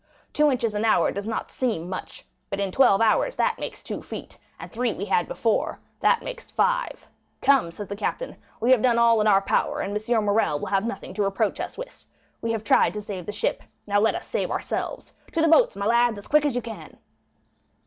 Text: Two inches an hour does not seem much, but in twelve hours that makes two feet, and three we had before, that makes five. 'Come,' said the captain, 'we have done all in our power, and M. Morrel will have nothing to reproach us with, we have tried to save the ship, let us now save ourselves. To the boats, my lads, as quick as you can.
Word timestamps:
Two 0.33 0.49
inches 0.49 0.73
an 0.73 0.83
hour 0.83 1.11
does 1.11 1.27
not 1.27 1.51
seem 1.51 1.87
much, 1.87 2.25
but 2.49 2.59
in 2.59 2.71
twelve 2.71 3.01
hours 3.01 3.35
that 3.35 3.59
makes 3.59 3.83
two 3.83 4.01
feet, 4.01 4.35
and 4.59 4.71
three 4.71 4.91
we 4.95 5.05
had 5.05 5.27
before, 5.27 5.79
that 5.99 6.23
makes 6.23 6.49
five. 6.49 7.07
'Come,' 7.39 7.71
said 7.71 7.87
the 7.87 7.95
captain, 7.95 8.35
'we 8.59 8.71
have 8.71 8.81
done 8.81 8.97
all 8.97 9.21
in 9.21 9.27
our 9.27 9.41
power, 9.43 9.79
and 9.79 9.95
M. 9.95 10.25
Morrel 10.25 10.57
will 10.57 10.65
have 10.65 10.85
nothing 10.87 11.13
to 11.13 11.21
reproach 11.21 11.59
us 11.59 11.77
with, 11.77 12.07
we 12.41 12.51
have 12.51 12.63
tried 12.63 12.95
to 12.95 13.01
save 13.03 13.27
the 13.27 13.31
ship, 13.31 13.61
let 13.85 14.15
us 14.15 14.23
now 14.25 14.39
save 14.39 14.49
ourselves. 14.49 15.13
To 15.33 15.41
the 15.43 15.47
boats, 15.47 15.75
my 15.75 15.85
lads, 15.85 16.17
as 16.17 16.27
quick 16.27 16.45
as 16.45 16.55
you 16.55 16.63
can. 16.63 16.97